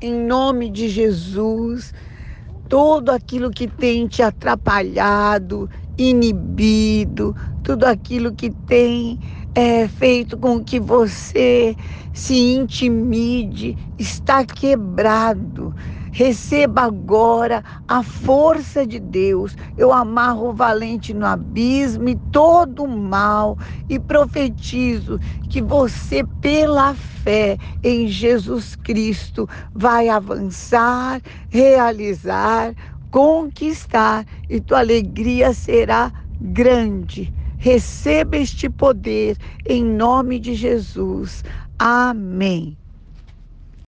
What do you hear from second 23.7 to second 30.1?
e profetizo que você, pela fé em Jesus Cristo, vai